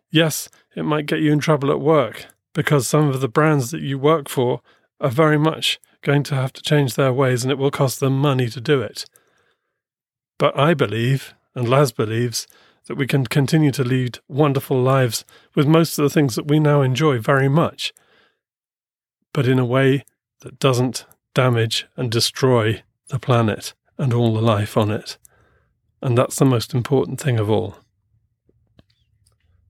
Yes, 0.10 0.48
it 0.76 0.84
might 0.84 1.08
get 1.08 1.20
you 1.20 1.34
in 1.34 1.40
trouble 1.40 1.72
at 1.72 1.82
work 1.82 2.28
because 2.56 2.88
some 2.88 3.10
of 3.10 3.20
the 3.22 3.28
brands 3.28 3.70
that 3.70 3.82
you 3.82 4.00
work 4.00 4.28
for 4.30 4.62
are 5.00 5.10
very 5.10 5.38
much 5.38 5.80
going 6.02 6.24
to 6.24 6.34
have 6.34 6.54
to 6.54 6.62
change 6.62 6.96
their 6.96 7.14
ways 7.14 7.44
and 7.44 7.52
it 7.52 7.58
will 7.58 7.70
cost 7.70 8.00
them 8.00 8.18
money 8.18 8.48
to 8.50 8.62
do 8.62 8.82
it. 8.82 9.06
But 10.40 10.58
I 10.58 10.74
believe, 10.74 11.36
and 11.54 11.70
Laz 11.70 11.92
believes, 11.92 12.48
that 12.88 12.96
we 12.96 13.08
can 13.08 13.26
continue 13.26 13.72
to 13.72 13.84
lead 13.84 14.20
wonderful 14.28 14.82
lives 14.82 15.26
with 15.54 15.68
most 15.68 16.00
of 16.00 16.04
the 16.04 16.10
things 16.10 16.36
that 16.36 16.48
we 16.48 16.60
now 16.60 16.82
enjoy 16.82 17.20
very 17.20 17.50
much, 17.50 17.94
but 19.34 19.48
in 19.48 19.60
a 19.60 19.66
way 19.66 20.06
that 20.42 20.60
doesn't 20.60 21.06
damage 21.34 21.88
and 21.98 22.10
destroy 22.10 22.84
the 23.10 23.20
planet 23.20 23.74
and 23.98 24.14
all 24.14 24.34
the 24.34 24.42
life 24.42 24.78
on 24.78 24.92
it. 24.92 25.18
And 26.02 26.18
that's 26.18 26.38
the 26.38 26.46
most 26.46 26.74
important 26.74 27.20
thing 27.20 27.38
of 27.38 27.50
all. 27.50 27.78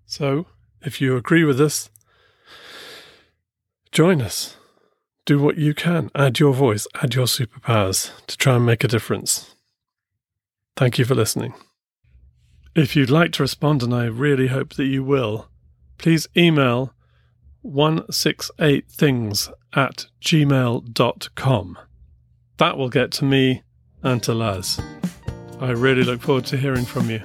So, 0.05 0.45
if 0.81 1.01
you 1.01 1.15
agree 1.15 1.43
with 1.43 1.59
us, 1.59 1.89
join 3.95 4.21
us. 4.21 4.57
Do 5.25 5.39
what 5.39 5.57
you 5.57 5.73
can. 5.73 6.11
Add 6.13 6.37
your 6.37 6.53
voice, 6.53 6.85
add 7.01 7.15
your 7.15 7.27
superpowers 7.27 8.11
to 8.27 8.37
try 8.37 8.57
and 8.57 8.65
make 8.65 8.83
a 8.83 8.89
difference. 8.89 9.55
Thank 10.75 11.00
you 11.00 11.05
for 11.05 11.15
listening. 11.15 11.53
If 12.75 12.98
you'd 12.98 13.09
like 13.09 13.31
to 13.33 13.43
respond, 13.43 13.81
and 13.81 13.93
I 13.93 14.03
really 14.05 14.48
hope 14.48 14.74
that 14.74 14.83
you 14.83 15.01
will, 15.01 15.48
please 15.98 16.27
email 16.35 16.93
168things 17.65 19.50
at 19.74 20.07
gmail.com. 20.22 21.77
That 22.57 22.77
will 22.77 22.89
get 22.89 23.11
to 23.13 23.24
me 23.24 23.63
and 24.03 24.22
to 24.24 24.33
Laz. 24.33 24.77
I 25.61 25.72
really 25.72 26.03
look 26.03 26.22
forward 26.22 26.46
to 26.48 26.57
hearing 26.57 26.83
from 26.83 27.09
you. 27.09 27.22